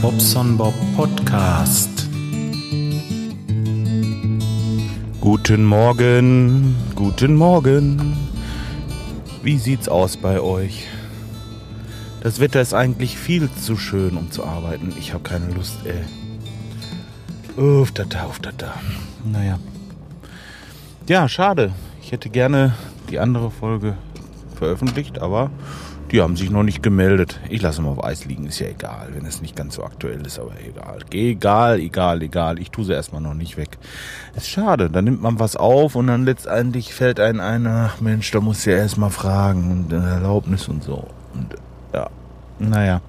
[0.00, 2.08] Bobson Bob Podcast.
[5.20, 8.16] Guten Morgen, guten Morgen.
[9.42, 10.86] Wie sieht's aus bei euch?
[12.22, 14.94] Das Wetter ist eigentlich viel zu schön, um zu arbeiten.
[14.98, 16.02] Ich habe keine Lust, ey.
[17.62, 18.74] Uff, da, da, uff, da, da.
[19.24, 19.58] Naja.
[21.08, 21.72] Ja, schade.
[22.00, 22.74] Ich hätte gerne
[23.10, 23.98] die andere Folge
[24.56, 25.50] veröffentlicht, aber
[26.14, 27.40] die haben sich noch nicht gemeldet.
[27.48, 30.24] Ich lasse mal auf Eis liegen, ist ja egal, wenn es nicht ganz so aktuell
[30.24, 31.00] ist, aber egal.
[31.10, 32.60] Egal, egal, egal.
[32.60, 33.78] Ich tue sie erstmal noch nicht weg.
[34.36, 38.30] Ist schade, da nimmt man was auf und dann letztendlich fällt einem ein, ach Mensch,
[38.30, 41.08] da muss ja erstmal fragen und Erlaubnis und so.
[41.34, 41.56] Und
[41.92, 42.08] ja,
[42.60, 43.00] naja.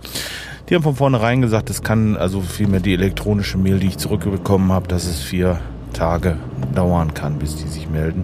[0.67, 4.71] Die haben von vornherein gesagt, es kann, also vielmehr die elektronische Mail, die ich zurückbekommen
[4.71, 5.59] habe, dass es vier
[5.93, 6.37] Tage
[6.73, 8.23] dauern kann, bis die sich melden.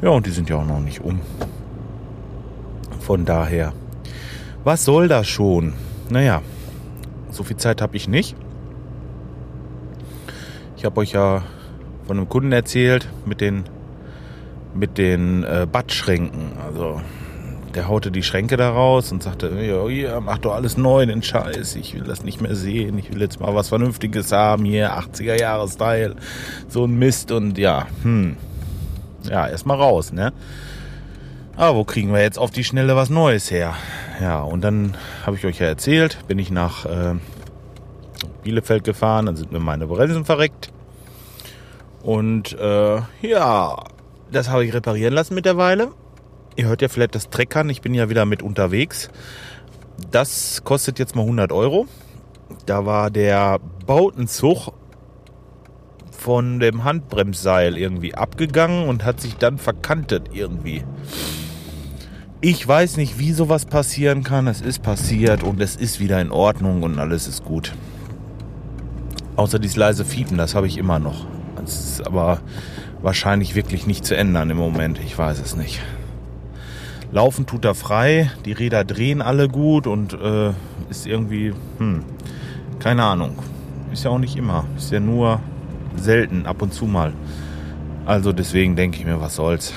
[0.00, 1.18] Ja, und die sind ja auch noch nicht um.
[3.00, 3.72] Von daher
[4.64, 5.74] was soll das schon?
[6.10, 6.42] Naja,
[7.30, 8.36] so viel Zeit habe ich nicht.
[10.76, 11.42] Ich habe euch ja
[12.06, 13.64] von einem Kunden erzählt mit den,
[14.74, 16.52] mit den äh, Badschränken.
[16.66, 17.00] Also
[17.74, 21.22] der haute die Schränke da raus und sagte, ja, hier, mach doch alles neu, den
[21.22, 21.76] Scheiß.
[21.76, 22.98] Ich will das nicht mehr sehen.
[22.98, 24.64] Ich will jetzt mal was Vernünftiges haben.
[24.64, 26.16] Hier, 80er Jahre Style.
[26.68, 28.36] So ein Mist und ja, hm.
[29.30, 30.32] Ja, erstmal raus, ne?
[31.56, 33.74] Aber wo kriegen wir jetzt auf die Schnelle was Neues her?
[34.20, 37.14] Ja, und dann habe ich euch ja erzählt, bin ich nach äh,
[38.42, 40.72] Bielefeld gefahren, dann sind mir meine Bremsen verreckt.
[42.02, 43.76] Und äh, ja,
[44.30, 45.92] das habe ich reparieren lassen mittlerweile.
[46.56, 49.10] Ihr hört ja vielleicht das Treckern, ich bin ja wieder mit unterwegs.
[50.10, 51.86] Das kostet jetzt mal 100 Euro.
[52.66, 54.72] Da war der Bautenzug
[56.22, 60.84] von dem Handbremsseil irgendwie abgegangen und hat sich dann verkantet irgendwie.
[62.40, 64.46] Ich weiß nicht, wie sowas passieren kann.
[64.46, 67.74] Es ist passiert und es ist wieder in Ordnung und alles ist gut.
[69.34, 71.26] Außer dieses leise Fiepen, das habe ich immer noch.
[71.56, 72.40] Das ist aber
[73.00, 75.00] wahrscheinlich wirklich nicht zu ändern im Moment.
[75.04, 75.80] Ich weiß es nicht.
[77.10, 80.50] Laufen tut er frei, die Räder drehen alle gut und äh,
[80.88, 82.04] ist irgendwie, hm,
[82.78, 83.38] keine Ahnung.
[83.92, 84.64] Ist ja auch nicht immer.
[84.76, 85.40] Ist ja nur
[85.96, 87.12] selten, ab und zu mal.
[88.04, 89.74] Also deswegen denke ich mir, was soll's.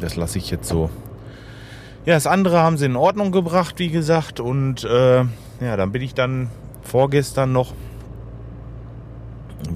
[0.00, 0.90] Das lasse ich jetzt so.
[2.04, 4.38] Ja, das andere haben sie in Ordnung gebracht, wie gesagt.
[4.38, 5.24] Und äh,
[5.60, 6.50] ja, dann bin ich dann
[6.82, 7.72] vorgestern noch.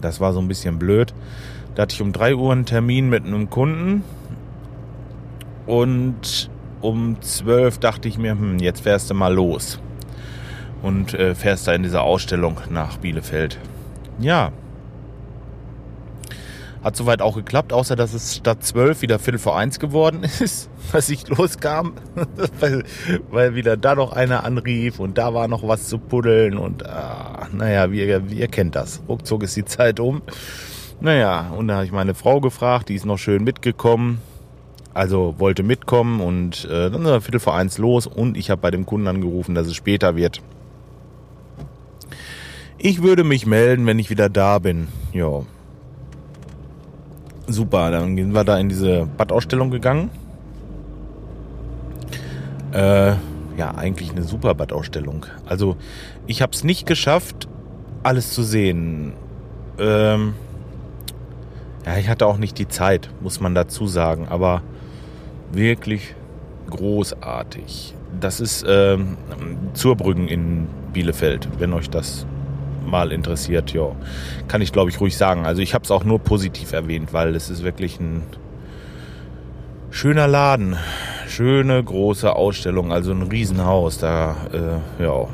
[0.01, 1.15] Das war so ein bisschen blöd.
[1.75, 4.05] Da hatte ich um 3 Uhr einen Termin mit einem Kunden.
[5.67, 6.51] Und
[6.81, 9.81] um 12 dachte ich mir, hm, jetzt fährst du mal los.
[10.83, 13.59] Und äh, fährst da in dieser Ausstellung nach Bielefeld.
[14.21, 14.53] Ja,
[16.89, 20.71] hat soweit auch geklappt, außer dass es statt 12 wieder Viertel vor eins geworden ist,
[20.93, 21.93] als ich loskam,
[22.61, 22.83] weil,
[23.31, 27.47] weil wieder da noch einer anrief und da war noch was zu puddeln und ah,
[27.53, 29.03] naja, wie, wie ihr kennt das.
[29.07, 30.23] Ruckzuck ist die Zeit um.
[31.01, 34.21] Naja, und da habe ich meine Frau gefragt, die ist noch schön mitgekommen.
[34.95, 38.63] Also wollte mitkommen und äh, dann sind wir Viertel vor eins los und ich habe
[38.63, 40.41] bei dem Kunden angerufen, dass es später wird.
[42.79, 44.89] Ich würde mich melden, wenn ich wieder da bin.
[45.13, 45.43] Ja,
[47.49, 47.91] super.
[47.91, 50.11] Dann sind wir da in diese Badausstellung gegangen.
[52.73, 53.15] Äh,
[53.57, 55.27] ja, eigentlich eine super Badausstellung.
[55.47, 55.77] Also
[56.27, 57.49] ich habe es nicht geschafft,
[58.03, 59.15] alles zu sehen.
[59.79, 60.35] Ähm,
[61.85, 64.29] ja, ich hatte auch nicht die Zeit, muss man dazu sagen.
[64.29, 64.63] Aber
[65.53, 66.15] wirklich
[66.71, 67.95] großartig.
[68.21, 69.17] Das ist ähm,
[69.75, 72.27] Zurbrüggen in Bielefeld, wenn euch das
[72.89, 73.93] mal interessiert, ja,
[74.49, 75.47] kann ich glaube ich ruhig sagen.
[75.47, 78.23] Also ich habe es auch nur positiv erwähnt, weil es ist wirklich ein
[79.91, 80.77] schöner Laden,
[81.27, 83.99] schöne große Ausstellung, also ein Riesenhaus.
[83.99, 85.29] Da, äh, ja,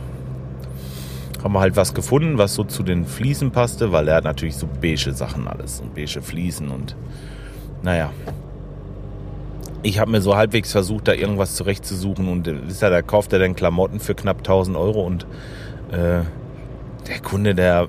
[1.42, 4.56] haben wir halt was gefunden, was so zu den Fliesen passte, weil er hat natürlich
[4.56, 6.96] so beige Sachen alles und beige Fliesen und
[7.82, 8.10] naja.
[9.82, 13.38] Ich habe mir so halbwegs versucht, da irgendwas zurechtzusuchen und wisst ihr, da kauft er
[13.38, 15.26] dann Klamotten für knapp 1000 Euro und
[15.92, 16.20] äh,
[17.08, 17.88] der Kunde, der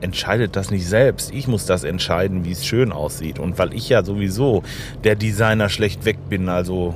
[0.00, 1.32] entscheidet das nicht selbst.
[1.32, 3.38] Ich muss das entscheiden, wie es schön aussieht.
[3.38, 4.62] Und weil ich ja sowieso
[5.04, 6.94] der Designer schlecht weg bin, also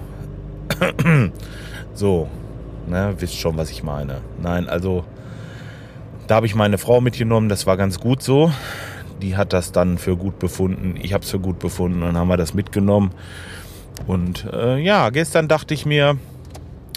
[1.95, 2.29] so,
[2.89, 4.19] ne, wisst schon, was ich meine.
[4.41, 5.05] Nein, also
[6.27, 8.53] da habe ich meine Frau mitgenommen, das war ganz gut so.
[9.21, 10.95] Die hat das dann für gut befunden.
[11.01, 12.01] Ich habe es für gut befunden.
[12.01, 13.13] Dann haben wir das mitgenommen.
[14.07, 16.17] Und äh, ja, gestern dachte ich mir,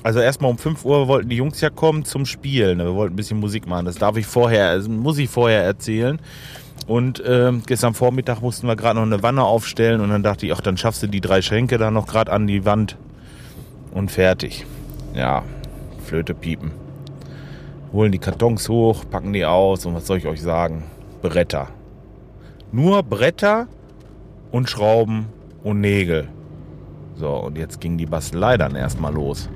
[0.05, 2.77] also erstmal um 5 Uhr wollten die Jungs ja kommen zum Spielen.
[2.77, 3.87] Wir wollten ein bisschen Musik machen.
[3.87, 6.21] Das darf ich vorher, also muss ich vorher erzählen.
[6.85, 10.53] Und äh, gestern Vormittag mussten wir gerade noch eine Wanne aufstellen und dann dachte ich,
[10.53, 12.97] ach, dann schaffst du die drei Schränke da noch gerade an die Wand
[13.95, 14.67] und fertig.
[15.15, 15.41] Ja,
[16.03, 16.69] Flöte piepen.
[17.91, 20.83] holen die Kartons hoch, packen die aus und was soll ich euch sagen?
[21.23, 21.69] Bretter.
[22.71, 23.67] Nur Bretter
[24.51, 25.25] und Schrauben
[25.63, 26.27] und Nägel.
[27.15, 29.49] So, und jetzt ging die Bastelei dann erstmal los.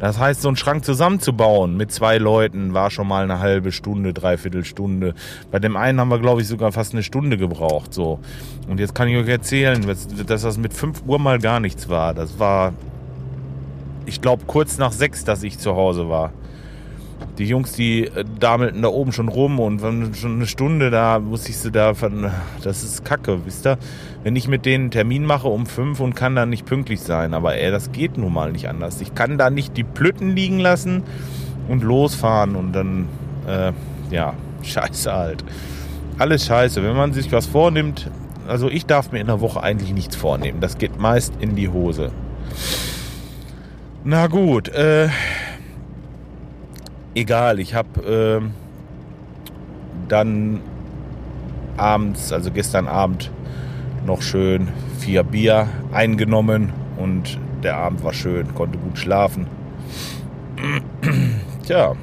[0.00, 4.12] Das heißt, so einen Schrank zusammenzubauen mit zwei Leuten war schon mal eine halbe Stunde,
[4.12, 5.14] dreiviertel Stunde.
[5.50, 7.94] Bei dem einen haben wir, glaube ich, sogar fast eine Stunde gebraucht.
[7.94, 8.18] So.
[8.68, 9.86] Und jetzt kann ich euch erzählen,
[10.26, 12.12] dass das mit 5 Uhr mal gar nichts war.
[12.12, 12.74] Das war,
[14.04, 16.32] ich glaube, kurz nach sechs, dass ich zu Hause war
[17.38, 21.18] die Jungs, die äh, damelten da oben schon rum und waren schon eine Stunde da,
[21.18, 22.30] muss ich sie da von,
[22.62, 23.78] das ist kacke, wisst ihr?
[24.22, 27.34] Wenn ich mit denen einen Termin mache um fünf und kann dann nicht pünktlich sein,
[27.34, 29.00] aber ey, das geht nun mal nicht anders.
[29.00, 31.02] Ich kann da nicht die Plütten liegen lassen
[31.68, 33.08] und losfahren und dann,
[33.46, 33.72] äh,
[34.10, 35.44] ja, scheiße halt.
[36.18, 36.82] Alles scheiße.
[36.82, 38.08] Wenn man sich was vornimmt,
[38.46, 40.60] also ich darf mir in der Woche eigentlich nichts vornehmen.
[40.60, 42.12] Das geht meist in die Hose.
[44.04, 45.08] Na gut, äh,
[47.14, 48.48] egal, ich habe äh,
[50.08, 50.60] dann
[51.76, 53.30] abends, also gestern Abend,
[54.06, 54.68] noch schön
[54.98, 59.46] vier Bier eingenommen und der Abend war schön, konnte gut schlafen.
[61.66, 61.94] Tja.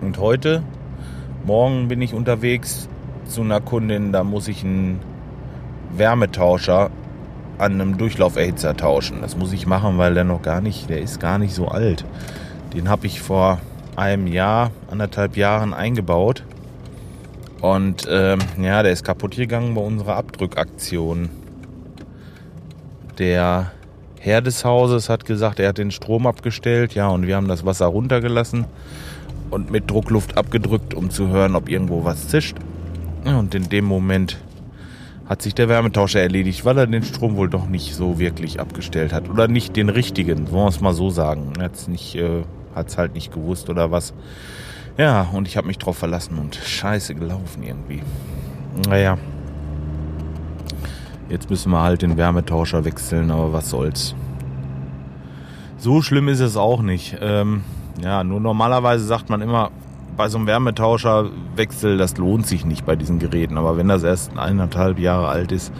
[0.00, 0.62] Und heute,
[1.44, 2.88] morgen bin ich unterwegs
[3.26, 4.98] zu einer Kundin, da muss ich einen
[5.96, 6.90] Wärmetauscher
[7.58, 9.18] an einem Durchlauferhitzer tauschen.
[9.20, 12.04] Das muss ich machen, weil der noch gar nicht, der ist gar nicht so alt.
[12.74, 13.60] Den habe ich vor
[13.96, 16.44] einem Jahr, anderthalb Jahren eingebaut.
[17.60, 21.28] Und ähm, ja, der ist kaputt gegangen bei unserer Abdrückaktion.
[23.18, 23.72] Der
[24.18, 27.66] Herr des Hauses hat gesagt, er hat den Strom abgestellt, ja, und wir haben das
[27.66, 28.64] Wasser runtergelassen
[29.50, 32.56] und mit Druckluft abgedrückt, um zu hören, ob irgendwo was zischt.
[33.24, 34.38] Und in dem Moment
[35.26, 39.12] hat sich der Wärmetauscher erledigt, weil er den Strom wohl doch nicht so wirklich abgestellt
[39.12, 39.28] hat.
[39.28, 41.52] Oder nicht den richtigen, wollen wir es mal so sagen.
[41.58, 42.42] Er hat es nicht äh,
[42.74, 44.14] hat es halt nicht gewusst oder was.
[44.96, 48.02] Ja, und ich habe mich drauf verlassen und scheiße gelaufen irgendwie.
[48.88, 49.18] Naja.
[51.28, 54.14] Jetzt müssen wir halt den Wärmetauscher wechseln, aber was soll's.
[55.78, 57.16] So schlimm ist es auch nicht.
[57.20, 57.62] Ähm,
[58.02, 59.70] ja, nur normalerweise sagt man immer,
[60.16, 63.56] bei so einem Wärmetauscherwechsel, das lohnt sich nicht bei diesen Geräten.
[63.56, 65.72] Aber wenn das erst eineinhalb Jahre alt ist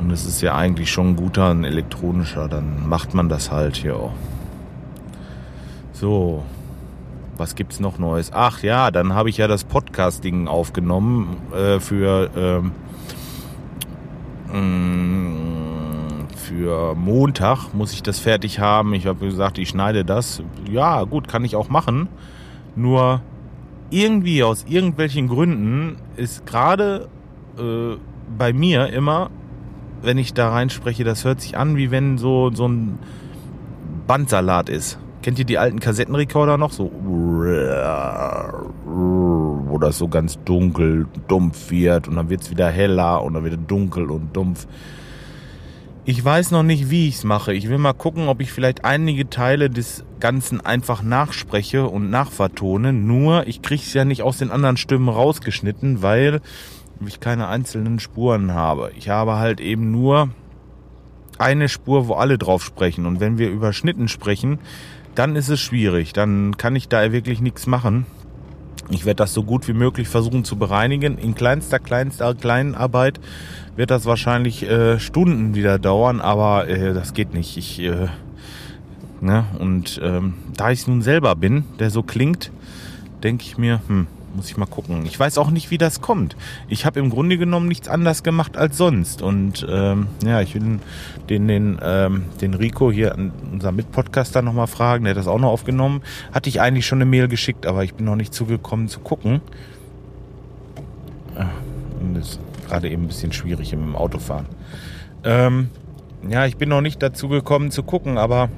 [0.00, 3.82] und es ist ja eigentlich schon ein guter, ein elektronischer, dann macht man das halt,
[3.82, 4.10] ja.
[6.04, 6.44] So,
[7.38, 8.30] was gibt's noch Neues?
[8.34, 12.72] Ach ja, dann habe ich ja das Podcasting aufgenommen äh, für ähm,
[14.52, 18.92] mm, für Montag muss ich das fertig haben.
[18.92, 20.42] Ich habe gesagt, ich schneide das.
[20.70, 22.08] Ja, gut, kann ich auch machen.
[22.76, 23.22] Nur
[23.88, 27.08] irgendwie aus irgendwelchen Gründen ist gerade
[27.56, 27.96] äh,
[28.36, 29.30] bei mir immer,
[30.02, 32.98] wenn ich da reinspreche, das hört sich an, wie wenn so so ein
[34.06, 34.98] Bandsalat ist.
[35.24, 36.70] Kennt ihr die alten Kassettenrekorder noch?
[36.70, 36.92] So,
[38.84, 43.42] wo das so ganz dunkel, dumpf wird und dann wird es wieder heller und dann
[43.42, 44.66] wieder dunkel und dumpf.
[46.04, 47.54] Ich weiß noch nicht, wie ich es mache.
[47.54, 52.92] Ich will mal gucken, ob ich vielleicht einige Teile des Ganzen einfach nachspreche und nachvertone.
[52.92, 56.42] Nur, ich kriege es ja nicht aus den anderen Stimmen rausgeschnitten, weil
[57.06, 58.90] ich keine einzelnen Spuren habe.
[58.98, 60.28] Ich habe halt eben nur
[61.38, 63.06] eine Spur, wo alle drauf sprechen.
[63.06, 64.58] Und wenn wir über Schnitten sprechen,
[65.14, 66.12] dann ist es schwierig.
[66.12, 68.06] Dann kann ich da wirklich nichts machen.
[68.90, 71.16] Ich werde das so gut wie möglich versuchen zu bereinigen.
[71.16, 73.18] In kleinster, kleinster kleinen Arbeit
[73.76, 77.56] wird das wahrscheinlich äh, Stunden wieder dauern, aber äh, das geht nicht.
[77.56, 78.08] Ich, äh,
[79.20, 79.44] ne?
[79.58, 82.50] Und ähm, da ich nun selber bin, der so klingt,
[83.22, 85.06] denke ich mir, hm, muss ich mal gucken.
[85.06, 86.36] Ich weiß auch nicht, wie das kommt.
[86.68, 89.22] Ich habe im Grunde genommen nichts anders gemacht als sonst.
[89.22, 90.80] Und ähm, ja, ich will
[91.28, 93.16] den, den, ähm, den Rico hier,
[93.52, 95.04] unser Mitpodcaster, nochmal fragen.
[95.04, 96.02] Der hat das auch noch aufgenommen.
[96.32, 99.40] Hatte ich eigentlich schon eine Mail geschickt, aber ich bin noch nicht zugekommen zu gucken.
[101.36, 101.46] Ah,
[102.00, 104.46] und das ist gerade eben ein bisschen schwierig im Autofahren.
[105.24, 105.68] Ähm,
[106.28, 108.48] ja, ich bin noch nicht dazu gekommen zu gucken, aber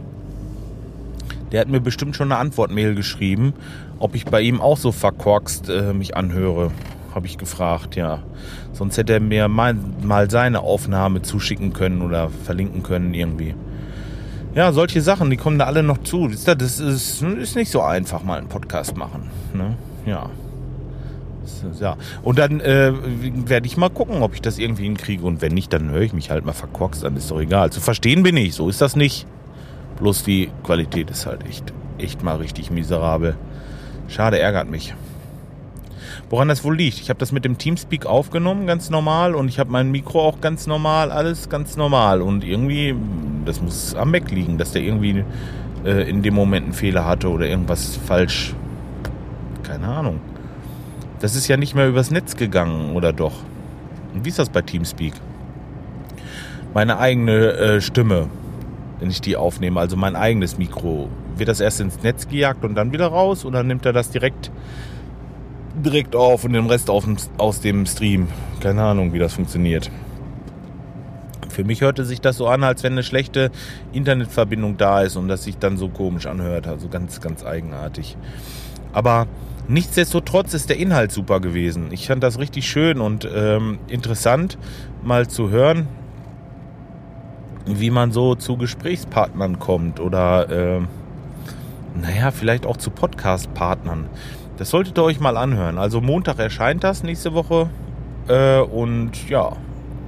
[1.53, 3.55] der hat mir bestimmt schon eine Antwortmail geschrieben,
[3.99, 6.71] ob ich bei ihm auch so verkorkst äh, mich anhöre.
[7.15, 8.23] Habe ich gefragt, ja.
[8.73, 13.55] Sonst hätte er mir mal, mal seine Aufnahme zuschicken können oder verlinken können irgendwie.
[14.55, 16.29] Ja, solche Sachen, die kommen da alle noch zu.
[16.29, 19.31] Das ist, ist nicht so einfach, mal einen Podcast machen.
[19.55, 19.77] Ne?
[20.05, 20.31] Ja.
[21.81, 21.97] Ja.
[22.23, 22.93] Und dann äh,
[23.49, 25.25] werde ich mal gucken, ob ich das irgendwie hinkriege.
[25.25, 27.71] Und wenn nicht, dann höre ich mich halt mal verkorkst dann ist doch egal.
[27.71, 29.27] Zu verstehen bin ich, so ist das nicht.
[29.99, 33.37] Bloß die Qualität ist halt echt, echt mal richtig miserabel.
[34.09, 34.95] Schade, ärgert mich.
[36.29, 37.01] Woran das wohl liegt?
[37.01, 40.41] Ich habe das mit dem Teamspeak aufgenommen, ganz normal, und ich habe mein Mikro auch
[40.41, 42.21] ganz normal, alles ganz normal.
[42.21, 42.95] Und irgendwie,
[43.45, 45.25] das muss am Mac liegen, dass der irgendwie
[45.85, 48.55] äh, in dem Moment einen Fehler hatte oder irgendwas falsch
[49.67, 50.21] keine Ahnung.
[51.21, 53.35] Das ist ja nicht mehr übers Netz gegangen, oder doch?
[54.15, 55.15] Und wie ist das bei Teamspeak?
[56.73, 58.29] Meine eigene äh, Stimme,
[59.01, 62.75] wenn ich die aufnehme, also mein eigenes Mikro, wird das erst ins Netz gejagt und
[62.75, 64.51] dann wieder raus oder nimmt er das direkt
[65.85, 67.07] direkt auf und den Rest auf,
[67.39, 68.29] aus dem Stream?
[68.61, 69.91] Keine Ahnung, wie das funktioniert.
[71.51, 73.51] Für mich hörte sich das so an, als wenn eine schlechte
[73.93, 76.67] Internetverbindung da ist und das sich dann so komisch anhört.
[76.67, 78.17] Also ganz, ganz eigenartig.
[78.93, 79.27] Aber
[79.69, 81.89] nichtsdestotrotz ist der Inhalt super gewesen.
[81.93, 84.59] Ich fand das richtig schön und ähm, interessant,
[85.03, 85.89] mal zu hören,
[87.67, 90.81] wie man so zu Gesprächspartnern kommt oder, äh,
[92.01, 94.07] naja, vielleicht auch zu Podcast-Partnern.
[94.57, 95.79] Das solltet ihr euch mal anhören.
[95.79, 97.69] Also Montag erscheint das nächste Woche.
[98.29, 99.53] Äh, und ja,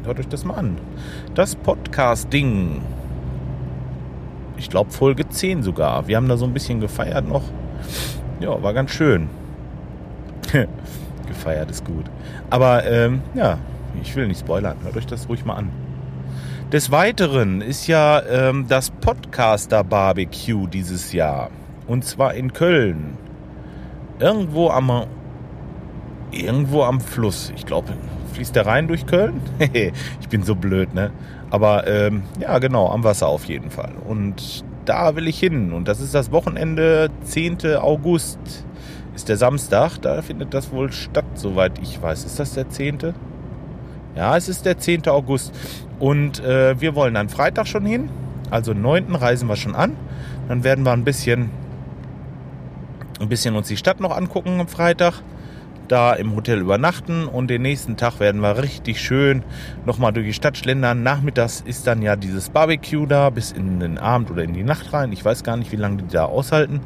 [0.04, 0.78] hört euch das mal an.
[1.34, 2.80] Das Podcast-Ding.
[4.56, 6.08] Ich glaube Folge 10 sogar.
[6.08, 7.42] Wir haben da so ein bisschen gefeiert noch.
[8.40, 9.28] Ja, war ganz schön.
[11.28, 12.06] gefeiert ist gut.
[12.50, 13.58] Aber ähm, ja,
[14.02, 14.76] ich will nicht spoilern.
[14.82, 15.70] Hört euch das ruhig mal an.
[16.72, 21.48] Des Weiteren ist ja ähm, das Podcaster Barbecue dieses Jahr.
[21.86, 23.16] Und zwar in Köln.
[24.18, 25.06] Irgendwo am
[26.30, 27.50] irgendwo am Fluss.
[27.56, 27.94] Ich glaube,
[28.34, 29.40] fließt der Rhein durch Köln?
[29.72, 31.10] ich bin so blöd, ne?
[31.48, 33.94] Aber ähm, ja, genau, am Wasser auf jeden Fall.
[34.06, 35.72] Und da will ich hin.
[35.72, 37.76] Und das ist das Wochenende 10.
[37.76, 38.40] August.
[39.14, 39.96] Ist der Samstag.
[40.02, 42.26] Da findet das wohl statt, soweit ich weiß.
[42.26, 43.14] Ist das der 10.?
[44.16, 45.06] Ja, es ist der 10.
[45.08, 45.52] August.
[45.98, 48.10] Und äh, wir wollen dann Freitag schon hin.
[48.50, 49.14] Also 9.
[49.14, 49.96] reisen wir schon an.
[50.48, 51.50] Dann werden wir ein bisschen,
[53.20, 55.22] ein bisschen uns die Stadt noch angucken am Freitag
[55.88, 59.42] da im Hotel übernachten und den nächsten Tag werden wir richtig schön
[59.86, 61.02] nochmal durch die Stadt schlendern.
[61.02, 64.92] Nachmittags ist dann ja dieses Barbecue da bis in den Abend oder in die Nacht
[64.92, 65.12] rein.
[65.12, 66.80] Ich weiß gar nicht, wie lange die da aushalten.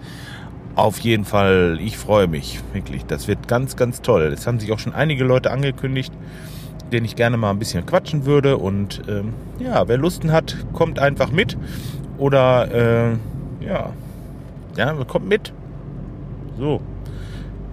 [0.75, 3.05] Auf jeden Fall, ich freue mich wirklich.
[3.05, 4.33] Das wird ganz, ganz toll.
[4.33, 6.13] Es haben sich auch schon einige Leute angekündigt,
[6.93, 8.59] denen ich gerne mal ein bisschen quatschen würde.
[8.59, 11.57] Und ähm, ja, wer Lusten hat, kommt einfach mit.
[12.19, 13.91] Oder äh, ja,
[14.77, 15.53] ja, kommt mit.
[16.59, 16.81] So.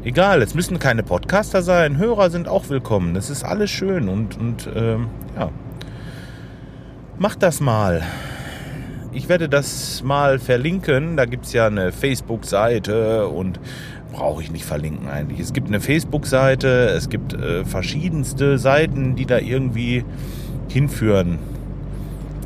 [0.04, 3.14] Egal, es müssen keine Podcaster sein, Hörer sind auch willkommen.
[3.14, 5.08] Das ist alles schön und, und ähm,
[5.38, 5.50] ja.
[7.18, 8.02] Macht das mal.
[9.12, 11.18] Ich werde das mal verlinken.
[11.18, 13.60] Da gibt es ja eine Facebook-Seite und
[14.12, 15.40] brauche ich nicht verlinken eigentlich.
[15.40, 20.04] Es gibt eine Facebook-Seite, es gibt äh, verschiedenste Seiten, die da irgendwie
[20.68, 21.40] hinführen,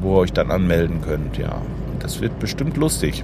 [0.02, 1.38] wo ihr euch dann anmelden könnt.
[1.38, 3.24] Ja, und das wird bestimmt lustig.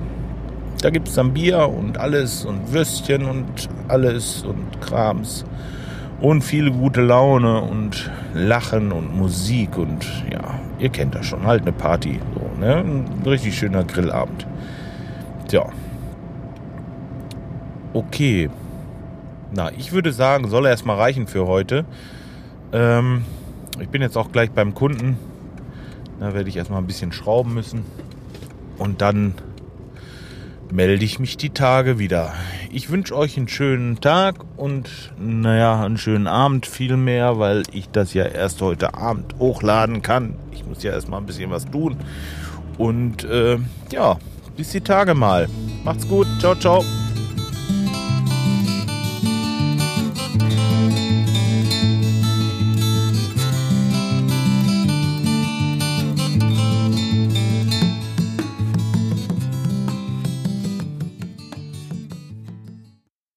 [0.82, 5.46] Da gibt es dann Bier und alles und Würstchen und alles und Krams.
[6.22, 11.62] Und viel gute Laune und Lachen und Musik und ja, ihr kennt das schon, halt
[11.62, 12.20] eine Party.
[12.36, 12.78] So, ne?
[12.78, 14.46] Ein richtig schöner Grillabend.
[15.48, 15.66] Tja.
[17.94, 18.50] Okay.
[19.52, 21.86] Na, ich würde sagen, soll erstmal reichen für heute.
[22.72, 23.24] Ähm,
[23.80, 25.18] ich bin jetzt auch gleich beim Kunden.
[26.20, 27.84] Da werde ich erstmal ein bisschen schrauben müssen.
[28.78, 29.34] Und dann
[30.72, 32.34] melde ich mich die Tage wieder.
[32.72, 38.14] Ich wünsche euch einen schönen Tag und naja, einen schönen Abend vielmehr, weil ich das
[38.14, 40.36] ja erst heute Abend hochladen kann.
[40.52, 41.98] Ich muss ja erstmal ein bisschen was tun.
[42.80, 43.58] Und äh,
[43.92, 44.18] ja,
[44.58, 45.48] bis die Tage mal.
[45.84, 46.26] Macht's gut.
[46.40, 46.84] Ciao, ciao.